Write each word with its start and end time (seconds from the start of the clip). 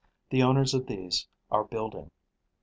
The 0.31 0.41
owners 0.41 0.73
of 0.73 0.87
these 0.87 1.27
are 1.51 1.63
building. 1.63 2.09